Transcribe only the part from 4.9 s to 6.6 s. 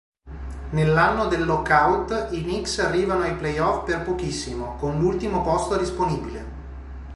l'ultimo posto disponibile.